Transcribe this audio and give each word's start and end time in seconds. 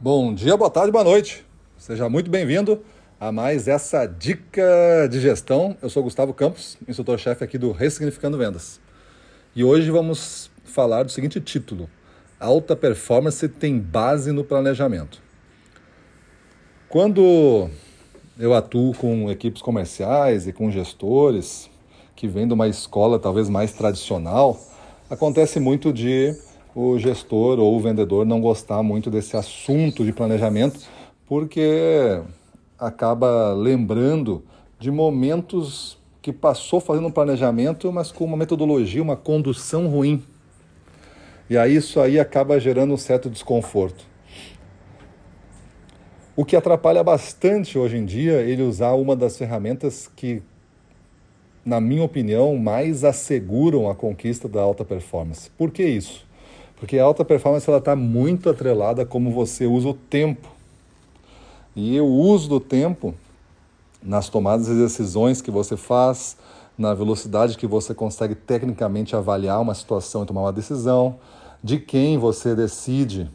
Bom 0.00 0.32
dia, 0.32 0.56
boa 0.56 0.70
tarde, 0.70 0.92
boa 0.92 1.02
noite. 1.02 1.44
Seja 1.76 2.08
muito 2.08 2.30
bem-vindo 2.30 2.80
a 3.18 3.32
mais 3.32 3.66
essa 3.66 4.06
dica 4.06 5.08
de 5.10 5.20
gestão. 5.20 5.76
Eu 5.82 5.90
sou 5.90 6.04
Gustavo 6.04 6.32
Campos, 6.32 6.78
instrutor-chefe 6.86 7.42
aqui 7.42 7.58
do 7.58 7.72
Ressignificando 7.72 8.38
Vendas. 8.38 8.80
E 9.56 9.64
hoje 9.64 9.90
vamos 9.90 10.52
falar 10.62 11.02
do 11.02 11.10
seguinte 11.10 11.40
título: 11.40 11.90
Alta 12.38 12.76
performance 12.76 13.48
tem 13.48 13.76
base 13.76 14.30
no 14.30 14.44
planejamento. 14.44 15.20
Quando 16.88 17.68
eu 18.38 18.54
atuo 18.54 18.94
com 18.94 19.28
equipes 19.28 19.60
comerciais 19.60 20.46
e 20.46 20.52
com 20.52 20.70
gestores 20.70 21.68
que 22.14 22.28
vêm 22.28 22.46
de 22.46 22.54
uma 22.54 22.68
escola 22.68 23.18
talvez 23.18 23.48
mais 23.48 23.72
tradicional, 23.72 24.60
acontece 25.10 25.58
muito 25.58 25.92
de 25.92 26.36
o 26.80 26.96
gestor 26.96 27.58
ou 27.58 27.74
o 27.74 27.80
vendedor 27.80 28.24
não 28.24 28.40
gostar 28.40 28.84
muito 28.84 29.10
desse 29.10 29.36
assunto 29.36 30.04
de 30.04 30.12
planejamento, 30.12 30.78
porque 31.26 32.22
acaba 32.78 33.52
lembrando 33.52 34.44
de 34.78 34.88
momentos 34.88 35.98
que 36.22 36.32
passou 36.32 36.78
fazendo 36.78 37.08
um 37.08 37.10
planejamento, 37.10 37.92
mas 37.92 38.12
com 38.12 38.24
uma 38.24 38.36
metodologia, 38.36 39.02
uma 39.02 39.16
condução 39.16 39.88
ruim. 39.88 40.22
E 41.50 41.58
aí 41.58 41.74
isso 41.74 41.98
aí 41.98 42.20
acaba 42.20 42.60
gerando 42.60 42.94
um 42.94 42.96
certo 42.96 43.28
desconforto. 43.28 44.04
O 46.36 46.44
que 46.44 46.54
atrapalha 46.54 47.02
bastante 47.02 47.76
hoje 47.76 47.96
em 47.96 48.04
dia 48.04 48.34
ele 48.42 48.62
usar 48.62 48.92
uma 48.92 49.16
das 49.16 49.36
ferramentas 49.36 50.08
que, 50.14 50.40
na 51.64 51.80
minha 51.80 52.04
opinião, 52.04 52.56
mais 52.56 53.02
asseguram 53.02 53.90
a 53.90 53.96
conquista 53.96 54.48
da 54.48 54.62
alta 54.62 54.84
performance. 54.84 55.50
Por 55.50 55.72
que 55.72 55.82
isso? 55.82 56.27
Porque 56.78 56.98
a 56.98 57.04
alta 57.04 57.24
performance 57.24 57.68
está 57.70 57.96
muito 57.96 58.48
atrelada 58.48 59.02
a 59.02 59.06
como 59.06 59.32
você 59.32 59.66
usa 59.66 59.88
o 59.88 59.94
tempo. 59.94 60.48
E 61.74 62.00
o 62.00 62.06
uso 62.06 62.48
do 62.48 62.60
tempo 62.60 63.14
nas 64.02 64.28
tomadas 64.28 64.66
de 64.66 64.74
decisões 64.74 65.42
que 65.42 65.50
você 65.50 65.76
faz, 65.76 66.36
na 66.76 66.94
velocidade 66.94 67.56
que 67.56 67.66
você 67.66 67.92
consegue 67.92 68.34
tecnicamente 68.34 69.16
avaliar 69.16 69.60
uma 69.60 69.74
situação 69.74 70.22
e 70.22 70.26
tomar 70.26 70.42
uma 70.42 70.52
decisão, 70.52 71.16
de 71.62 71.78
quem 71.78 72.16
você 72.16 72.54
decide 72.54 73.28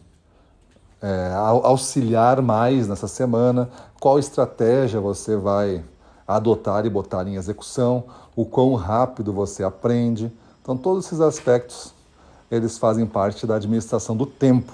é, 1.01 1.33
auxiliar 1.35 2.41
mais 2.41 2.87
nessa 2.87 3.09
semana, 3.09 3.69
qual 3.99 4.17
estratégia 4.17 5.01
você 5.01 5.35
vai 5.35 5.83
adotar 6.25 6.85
e 6.85 6.89
botar 6.89 7.27
em 7.27 7.35
execução, 7.35 8.05
o 8.35 8.45
quão 8.45 8.73
rápido 8.75 9.33
você 9.33 9.63
aprende. 9.63 10.31
Então, 10.61 10.77
todos 10.77 11.05
esses 11.05 11.19
aspectos 11.19 11.93
eles 12.53 12.77
fazem 12.77 13.05
parte 13.05 13.47
da 13.47 13.55
administração 13.55 14.15
do 14.15 14.27
tempo. 14.27 14.73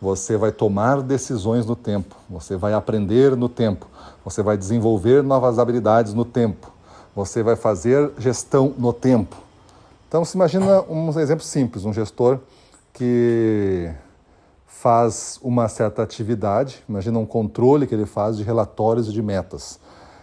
Você 0.00 0.36
vai 0.36 0.52
tomar 0.52 1.00
decisões 1.00 1.64
no 1.64 1.74
tempo, 1.74 2.14
você 2.28 2.56
vai 2.56 2.74
aprender 2.74 3.34
no 3.36 3.48
tempo, 3.48 3.86
você 4.22 4.42
vai 4.42 4.58
desenvolver 4.58 5.22
novas 5.22 5.58
habilidades 5.58 6.12
no 6.12 6.24
tempo, 6.24 6.70
você 7.14 7.42
vai 7.42 7.56
fazer 7.56 8.10
gestão 8.18 8.74
no 8.76 8.92
tempo. 8.92 9.36
Então, 10.06 10.24
se 10.24 10.36
imagina 10.36 10.82
um 10.82 11.08
exemplo 11.18 11.44
simples, 11.44 11.84
um 11.84 11.92
gestor 11.92 12.40
que 12.92 13.90
faz 14.66 15.38
uma 15.42 15.68
certa 15.68 16.02
atividade, 16.02 16.82
imagina 16.86 17.18
um 17.18 17.24
controle 17.24 17.86
que 17.86 17.94
ele 17.94 18.04
faz 18.04 18.36
de 18.36 18.42
relatórios 18.42 19.08
e 19.08 19.12
de 19.12 19.22
metas, 19.22 19.78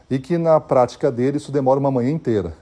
e 0.10 0.20
que 0.20 0.38
na 0.38 0.60
prática 0.60 1.12
dele 1.12 1.38
isso 1.38 1.52
demora 1.52 1.80
uma 1.80 1.90
manhã 1.90 2.12
inteira. 2.12 2.54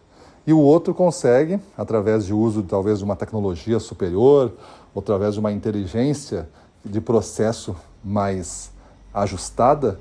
E 0.48 0.54
o 0.54 0.60
outro 0.60 0.94
consegue, 0.94 1.60
através 1.78 2.26
de 2.26 2.34
uso 2.34 2.64
talvez 2.64 3.00
de 3.00 3.04
uma 3.04 3.18
tecnologia 3.18 3.82
superior, 3.82 4.54
ou 4.96 5.02
através 5.02 5.34
de 5.34 5.42
uma 5.42 5.52
inteligência 5.52 6.48
de 6.86 7.02
processo 7.02 7.76
mais 8.02 8.72
ajustada, 9.14 10.00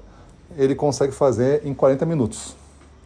ele 0.56 0.76
consegue 0.76 1.12
fazer 1.12 1.66
em 1.66 1.74
40 1.74 2.06
minutos. 2.06 2.54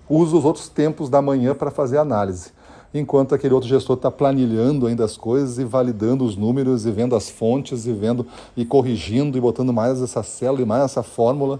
Usa 0.07 0.37
os 0.37 0.45
outros 0.45 0.69
tempos 0.69 1.09
da 1.09 1.23
manhã 1.23 1.55
para 1.55 1.71
fazer 1.71 1.97
análise, 1.97 2.51
enquanto 2.93 3.35
aquele 3.35 3.55
outro 3.55 3.71
gestor 3.71 3.97
está 3.97 4.11
planilhando 4.11 4.87
ainda 4.87 5.03
as 5.03 5.17
coisas 5.17 5.59
e 5.59 5.65
validando 5.65 6.27
os 6.27 6.37
números 6.37 6.85
e 6.85 6.91
vendo 6.91 7.17
as 7.17 7.31
fontes 7.31 7.87
e 7.87 7.93
vendo 7.95 8.27
e 8.55 8.67
corrigindo 8.67 9.39
e 9.39 9.41
botando 9.41 9.73
mais 9.73 10.03
essa 10.03 10.23
célula 10.23 10.61
e 10.61 10.67
mais 10.67 10.85
essa 10.85 11.03
fórmula. 11.03 11.59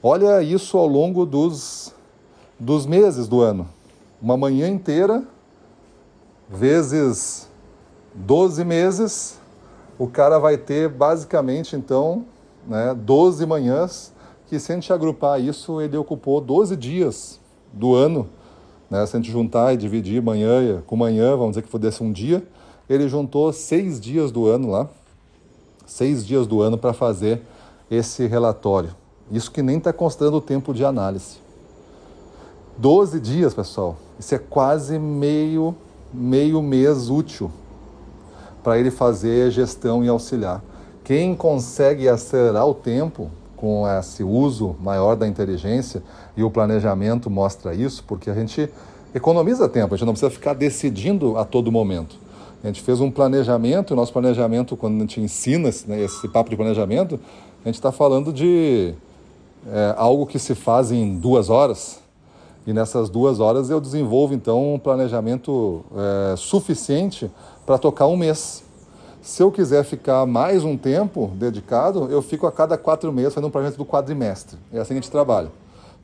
Olha 0.00 0.40
isso 0.40 0.78
ao 0.78 0.86
longo 0.86 1.26
dos, 1.26 1.92
dos 2.60 2.86
meses 2.86 3.26
do 3.26 3.40
ano 3.40 3.74
uma 4.20 4.36
manhã 4.36 4.68
inteira, 4.68 5.24
vezes 6.48 7.48
12 8.14 8.64
meses, 8.64 9.38
o 9.98 10.06
cara 10.06 10.38
vai 10.38 10.56
ter 10.56 10.88
basicamente 10.88 11.76
então 11.76 12.24
né, 12.66 12.94
12 12.94 13.44
manhãs, 13.46 14.12
que 14.46 14.58
se 14.58 14.72
a 14.72 14.74
gente 14.74 14.92
agrupar 14.92 15.40
isso, 15.40 15.80
ele 15.80 15.96
ocupou 15.96 16.40
12 16.40 16.76
dias 16.76 17.40
do 17.72 17.94
ano. 17.94 18.28
Né? 18.90 19.04
Se 19.06 19.16
a 19.16 19.20
gente 19.20 19.30
juntar 19.30 19.74
e 19.74 19.76
dividir 19.76 20.22
manhã 20.22 20.82
com 20.86 20.96
manhã, 20.96 21.30
vamos 21.36 21.50
dizer 21.50 21.62
que 21.62 21.68
fosse 21.68 22.02
um 22.02 22.12
dia, 22.12 22.42
ele 22.88 23.08
juntou 23.08 23.52
seis 23.52 24.00
dias 24.00 24.30
do 24.30 24.46
ano 24.46 24.70
lá, 24.70 24.88
seis 25.84 26.24
dias 26.24 26.46
do 26.46 26.62
ano 26.62 26.78
para 26.78 26.92
fazer 26.92 27.42
esse 27.90 28.26
relatório. 28.26 28.90
Isso 29.30 29.50
que 29.50 29.62
nem 29.62 29.78
está 29.78 29.92
considerando 29.92 30.36
o 30.36 30.40
tempo 30.40 30.72
de 30.72 30.84
análise. 30.84 31.38
12 32.78 33.20
dias, 33.20 33.54
pessoal. 33.54 33.96
Isso 34.18 34.34
é 34.34 34.38
quase 34.38 34.98
meio, 34.98 35.74
meio 36.12 36.60
mês 36.62 37.08
útil 37.08 37.50
para 38.62 38.78
ele 38.78 38.90
fazer 38.90 39.50
gestão 39.50 40.04
e 40.04 40.08
auxiliar. 40.08 40.62
Quem 41.04 41.34
consegue 41.34 42.08
acelerar 42.08 42.66
o 42.66 42.74
tempo 42.74 43.30
com 43.56 43.88
esse 43.88 44.22
uso 44.22 44.76
maior 44.80 45.16
da 45.16 45.26
inteligência 45.26 46.02
e 46.36 46.42
o 46.42 46.50
planejamento 46.50 47.30
mostra 47.30 47.74
isso, 47.74 48.04
porque 48.06 48.28
a 48.28 48.34
gente 48.34 48.68
economiza 49.14 49.68
tempo, 49.68 49.94
a 49.94 49.96
gente 49.96 50.06
não 50.06 50.12
precisa 50.12 50.30
ficar 50.30 50.52
decidindo 50.52 51.38
a 51.38 51.44
todo 51.44 51.72
momento. 51.72 52.16
A 52.62 52.66
gente 52.66 52.82
fez 52.82 53.00
um 53.00 53.10
planejamento, 53.10 53.94
e 53.94 53.96
nosso 53.96 54.12
planejamento, 54.12 54.76
quando 54.76 54.96
a 54.96 55.00
gente 55.00 55.20
ensina 55.20 55.70
né, 55.86 56.02
esse 56.02 56.28
papo 56.28 56.50
de 56.50 56.56
planejamento, 56.56 57.20
a 57.64 57.68
gente 57.68 57.76
está 57.76 57.92
falando 57.92 58.32
de 58.32 58.92
é, 59.68 59.94
algo 59.96 60.26
que 60.26 60.38
se 60.38 60.54
faz 60.54 60.90
em 60.90 61.16
duas 61.16 61.48
horas, 61.48 62.00
e 62.66 62.72
nessas 62.72 63.08
duas 63.08 63.38
horas 63.38 63.70
eu 63.70 63.80
desenvolvo 63.80 64.34
então 64.34 64.74
um 64.74 64.78
planejamento 64.78 65.84
é, 65.94 66.36
suficiente 66.36 67.30
para 67.64 67.78
tocar 67.78 68.06
um 68.06 68.16
mês. 68.16 68.64
Se 69.22 69.42
eu 69.42 69.50
quiser 69.50 69.84
ficar 69.84 70.26
mais 70.26 70.64
um 70.64 70.76
tempo 70.76 71.30
dedicado, 71.34 72.08
eu 72.10 72.20
fico 72.20 72.46
a 72.46 72.52
cada 72.52 72.76
quatro 72.76 73.12
meses 73.12 73.34
fazendo 73.34 73.48
um 73.48 73.50
planejamento 73.50 73.78
do 73.78 73.86
quadrimestre. 73.86 74.58
É 74.72 74.78
assim 74.78 74.94
que 74.94 74.98
a 74.98 75.02
gente 75.02 75.10
trabalha. 75.10 75.50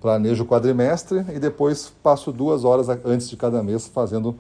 Planejo 0.01 0.43
o 0.43 0.47
quadrimestre 0.47 1.25
e 1.33 1.39
depois 1.39 1.93
passo 2.03 2.33
duas 2.33 2.65
horas 2.65 2.89
antes 3.05 3.29
de 3.29 3.37
cada 3.37 3.63
mês 3.63 3.87
fazendo 3.87 4.35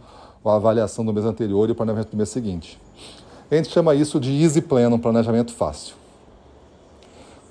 a 0.44 0.56
avaliação 0.56 1.04
do 1.04 1.12
mês 1.12 1.24
anterior 1.24 1.68
e 1.68 1.72
o 1.72 1.74
planejamento 1.74 2.10
do 2.10 2.16
mês 2.16 2.28
seguinte. 2.28 2.80
A 3.50 3.54
gente 3.54 3.68
chama 3.68 3.94
isso 3.94 4.18
de 4.18 4.32
easy 4.42 4.60
plan, 4.60 4.88
um 4.88 4.98
planejamento 4.98 5.52
fácil. 5.52 6.01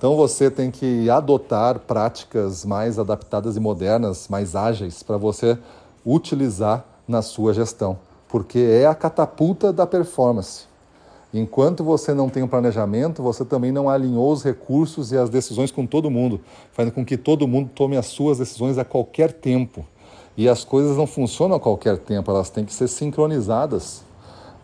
Então 0.02 0.16
você 0.16 0.50
tem 0.50 0.72
que 0.72 1.08
adotar 1.12 1.78
práticas 1.78 2.66
mais 2.66 2.98
adaptadas 2.98 3.56
e 3.56 3.60
modernas, 3.60 4.28
mais 4.28 4.56
ágeis, 4.56 5.04
para 5.04 5.16
você 5.16 5.60
utilizar 6.04 6.84
na 7.08 7.22
sua 7.22 7.54
gestão, 7.54 8.00
porque 8.28 8.58
é 8.58 8.88
a 8.88 8.96
catapulta 8.96 9.72
da 9.72 9.86
performance. 9.86 10.64
Enquanto 11.32 11.84
você 11.84 12.16
não 12.16 12.30
tem 12.30 12.42
um 12.42 12.48
planejamento, 12.48 13.22
você 13.22 13.46
também 13.46 13.72
não 13.72 13.88
alinhou 13.88 14.32
os 14.32 14.44
recursos 14.44 15.12
e 15.12 15.18
as 15.20 15.30
decisões 15.30 15.70
com 15.70 15.86
todo 15.86 16.10
mundo, 16.10 16.42
fazendo 16.72 16.94
com 16.94 17.06
que 17.06 17.16
todo 17.16 17.48
mundo 17.48 17.70
tome 17.76 17.96
as 17.96 18.08
suas 18.08 18.40
decisões 18.40 18.80
a 18.80 18.84
qualquer 18.84 19.32
tempo. 19.32 19.86
E 20.36 20.50
as 20.50 20.64
coisas 20.64 20.98
não 20.98 21.06
funcionam 21.06 21.58
a 21.58 21.60
qualquer 21.60 22.00
tempo, 22.00 22.32
elas 22.32 22.50
têm 22.50 22.66
que 22.66 22.74
ser 22.74 22.88
sincronizadas. 22.88 24.02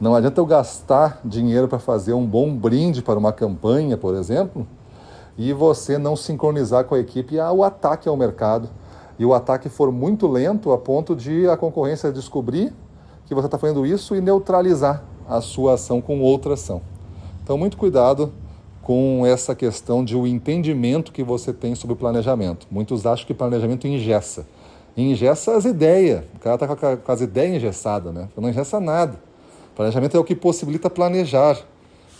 Não 0.02 0.16
adianta 0.16 0.42
eu 0.42 0.48
gastar 0.48 1.22
dinheiro 1.24 1.68
para 1.68 1.78
fazer 1.78 2.14
um 2.14 2.26
bom 2.26 2.52
brinde 2.56 3.04
para 3.04 3.20
uma 3.20 3.32
campanha, 3.32 3.96
por 3.96 4.16
exemplo, 4.16 4.66
e 5.38 5.54
você 5.54 5.98
não 5.98 6.16
sincronizar 6.16 6.86
com 6.86 6.96
a 6.96 7.00
equipe 7.00 7.38
o 7.40 7.64
ataque 7.64 8.10
ao 8.10 8.18
mercado. 8.18 8.70
E 9.20 9.26
o 9.26 9.34
ataque 9.34 9.70
for 9.70 9.92
muito 9.92 10.28
lento 10.28 10.72
a 10.72 10.78
ponto 10.78 11.16
de 11.16 11.48
a 11.48 11.58
concorrência 11.58 12.12
descobrir 12.12 12.74
que 13.26 13.36
você 13.36 13.48
está 13.48 13.58
fazendo 13.58 13.86
isso 13.86 14.16
e 14.16 14.22
neutralizar 14.22 15.04
a 15.28 15.42
sua 15.42 15.74
ação 15.74 16.02
com 16.02 16.22
outra 16.22 16.54
ação. 16.54 16.82
Então, 17.44 17.58
muito 17.58 17.78
cuidado 17.78 18.32
com 18.82 19.26
essa 19.26 19.54
questão 19.54 20.04
de 20.04 20.16
o 20.16 20.26
entendimento 20.26 21.12
que 21.12 21.24
você 21.24 21.52
tem 21.52 21.76
sobre 21.76 21.94
o 21.94 21.96
planejamento. 21.98 22.66
Muitos 22.72 23.06
acham 23.06 23.28
que 23.28 23.34
planejamento 23.34 23.86
engessa. 23.86 24.46
Engessa 24.96 25.56
as 25.56 25.66
ideias. 25.66 26.24
O 26.36 26.40
cara 26.40 26.56
está 26.56 26.68
com, 26.68 26.98
com 26.98 27.12
as 27.12 27.22
ideias 27.22 27.56
engessadas, 27.58 28.14
né? 28.14 28.30
Não 28.38 28.50
engessa 28.50 28.80
nada. 28.80 29.20
Planejamento 29.76 30.16
é 30.16 30.20
o 30.20 30.24
que 30.24 30.36
possibilita 30.36 30.90
planejar. 30.90 31.58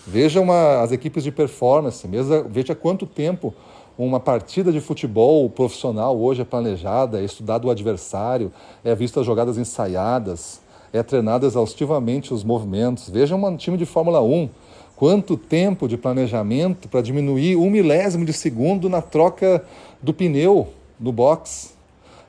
Veja 0.08 0.40
uma, 0.40 0.82
as 0.82 0.92
equipes 0.92 1.24
de 1.24 1.32
performance, 1.32 2.08
mesmo, 2.08 2.46
veja 2.50 2.74
quanto 2.74 3.06
tempo 3.06 3.54
uma 3.98 4.20
partida 4.20 4.72
de 4.72 4.80
futebol 4.80 5.50
profissional 5.50 6.18
hoje 6.18 6.42
é 6.42 6.46
planejada, 6.46 7.20
é 7.20 7.26
estudado 7.26 7.66
o 7.66 7.70
adversário, 7.70 8.52
é 8.84 8.96
visto 8.96 9.20
as 9.20 9.26
jogadas 9.26 9.58
ensaiadas, 9.58 10.62
é 10.94 11.04
treinado 11.04 11.46
exaustivamente 11.46 12.34
os 12.34 12.44
movimentos. 12.44 13.10
Veja 13.10 13.36
um 13.36 13.58
time 13.58 13.76
de 13.76 13.86
Fórmula 13.86 14.22
1, 14.22 14.50
Quanto 14.98 15.38
tempo 15.38 15.88
de 15.88 15.96
planejamento 15.96 16.90
para 16.90 17.02
diminuir 17.02 17.56
um 17.56 17.70
milésimo 17.70 18.26
de 18.26 18.34
segundo 18.34 18.90
na 18.90 19.00
troca 19.00 19.64
do 20.02 20.12
pneu 20.12 20.70
no 21.00 21.12
box? 21.12 21.76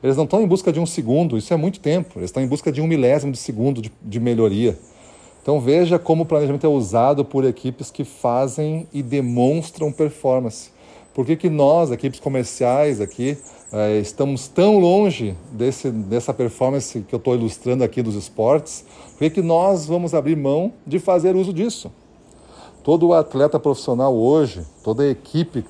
Eles 0.02 0.19
não 0.19 0.25
estão 0.25 0.42
em 0.42 0.46
busca 0.46 0.70
de 0.70 0.78
um 0.78 0.84
segundo, 0.84 1.38
isso 1.38 1.54
é 1.54 1.56
muito 1.56 1.80
tempo. 1.80 2.19
Eles 2.19 2.28
estão 2.28 2.42
em 2.42 2.46
busca 2.46 2.70
de 2.70 2.82
um 2.82 2.86
milésimo 2.86 3.32
de 3.32 3.38
segundo 3.38 3.80
de, 3.80 3.90
de 4.02 4.20
melhoria. 4.20 4.78
Então 5.48 5.62
veja 5.62 5.98
como 5.98 6.24
o 6.24 6.26
planejamento 6.26 6.66
é 6.66 6.68
usado 6.68 7.24
por 7.24 7.42
equipes 7.42 7.90
que 7.90 8.04
fazem 8.04 8.86
e 8.92 9.02
demonstram 9.02 9.90
performance. 9.90 10.70
Por 11.14 11.24
que, 11.24 11.36
que 11.36 11.48
nós, 11.48 11.90
equipes 11.90 12.20
comerciais 12.20 13.00
aqui, 13.00 13.38
é, 13.72 13.98
estamos 13.98 14.46
tão 14.46 14.78
longe 14.78 15.34
desse, 15.50 15.90
dessa 15.90 16.34
performance 16.34 17.00
que 17.00 17.14
eu 17.14 17.16
estou 17.16 17.34
ilustrando 17.34 17.82
aqui 17.82 18.02
dos 18.02 18.14
esportes? 18.14 18.84
Por 19.12 19.20
que, 19.20 19.30
que 19.30 19.40
nós 19.40 19.86
vamos 19.86 20.12
abrir 20.12 20.36
mão 20.36 20.70
de 20.86 20.98
fazer 20.98 21.34
uso 21.34 21.50
disso? 21.50 21.90
Todo 22.84 23.14
atleta 23.14 23.58
profissional 23.58 24.14
hoje, 24.14 24.66
toda 24.84 25.08
equipe 25.08 25.64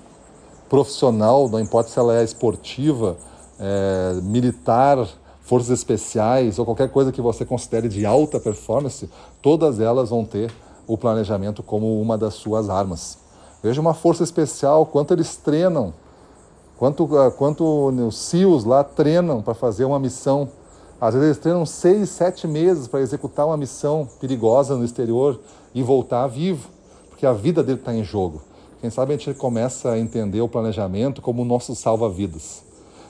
profissional, 0.69 1.48
não 1.48 1.60
importa 1.60 1.88
se 1.88 2.00
ela 2.00 2.19
é 2.19 2.24
esportiva, 2.24 3.16
é, 3.60 4.20
militar, 4.24 5.08
forças 5.48 5.70
especiais 5.70 6.58
ou 6.58 6.64
qualquer 6.66 6.90
coisa 6.90 7.10
que 7.10 7.22
você 7.22 7.42
considere 7.42 7.88
de 7.88 8.04
alta 8.04 8.38
performance, 8.38 9.08
todas 9.40 9.80
elas 9.80 10.10
vão 10.10 10.22
ter 10.22 10.52
o 10.86 10.98
planejamento 10.98 11.62
como 11.62 11.98
uma 12.02 12.18
das 12.18 12.34
suas 12.34 12.68
armas. 12.68 13.16
Veja 13.62 13.80
uma 13.80 13.94
força 13.94 14.22
especial, 14.22 14.84
quanto 14.84 15.14
eles 15.14 15.36
treinam, 15.36 15.94
quanto, 16.76 17.16
ah, 17.16 17.30
quanto 17.30 17.64
os 17.88 18.18
SEALs 18.18 18.64
lá 18.64 18.84
treinam 18.84 19.40
para 19.40 19.54
fazer 19.54 19.86
uma 19.86 19.98
missão. 19.98 20.50
Às 21.00 21.14
vezes 21.14 21.28
eles 21.28 21.38
treinam 21.38 21.64
seis, 21.64 22.10
sete 22.10 22.46
meses 22.46 22.86
para 22.86 23.00
executar 23.00 23.46
uma 23.46 23.56
missão 23.56 24.06
perigosa 24.20 24.76
no 24.76 24.84
exterior 24.84 25.40
e 25.74 25.82
voltar 25.82 26.26
vivo, 26.26 26.68
porque 27.08 27.24
a 27.24 27.32
vida 27.32 27.62
dele 27.62 27.78
está 27.78 27.94
em 27.94 28.04
jogo. 28.04 28.42
Quem 28.82 28.90
sabe 28.90 29.14
a 29.14 29.16
gente 29.16 29.32
começa 29.32 29.92
a 29.92 29.98
entender 29.98 30.42
o 30.42 30.48
planejamento 30.48 31.22
como 31.22 31.40
o 31.40 31.44
nosso 31.46 31.74
salva-vidas. 31.74 32.68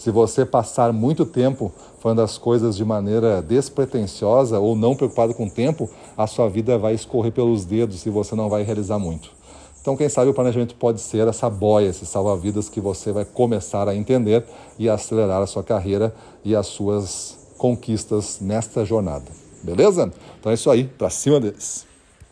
Se 0.00 0.10
você 0.10 0.46
passar 0.46 0.94
muito 0.94 1.26
tempo 1.26 1.70
fazendo 1.98 2.22
as 2.22 2.38
coisas 2.38 2.74
de 2.74 2.82
maneira 2.82 3.42
despretensiosa 3.42 4.58
ou 4.58 4.74
não 4.74 4.96
preocupado 4.96 5.34
com 5.34 5.44
o 5.44 5.50
tempo, 5.50 5.90
a 6.16 6.26
sua 6.26 6.48
vida 6.48 6.78
vai 6.78 6.94
escorrer 6.94 7.30
pelos 7.30 7.66
dedos 7.66 8.06
e 8.06 8.08
você 8.08 8.34
não 8.34 8.48
vai 8.48 8.62
realizar 8.62 8.98
muito. 8.98 9.30
Então, 9.78 9.98
quem 9.98 10.08
sabe 10.08 10.30
o 10.30 10.32
planejamento 10.32 10.74
pode 10.76 11.02
ser 11.02 11.28
essa 11.28 11.50
boia, 11.50 11.88
esse 11.88 12.06
salva-vidas 12.06 12.70
que 12.70 12.80
você 12.80 13.12
vai 13.12 13.26
começar 13.26 13.90
a 13.90 13.94
entender 13.94 14.42
e 14.78 14.88
acelerar 14.88 15.42
a 15.42 15.46
sua 15.46 15.62
carreira 15.62 16.14
e 16.42 16.56
as 16.56 16.68
suas 16.68 17.36
conquistas 17.58 18.38
nesta 18.40 18.86
jornada. 18.86 19.26
Beleza? 19.62 20.10
Então 20.40 20.50
é 20.50 20.54
isso 20.54 20.70
aí, 20.70 20.84
para 20.84 21.10
cima 21.10 21.38
deles. 21.38 21.89